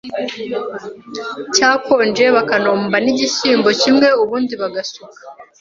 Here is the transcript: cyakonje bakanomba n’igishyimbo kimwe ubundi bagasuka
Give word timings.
cyakonje 1.55 2.25
bakanomba 2.35 2.97
n’igishyimbo 3.05 3.69
kimwe 3.81 4.07
ubundi 4.23 4.53
bagasuka 4.61 5.19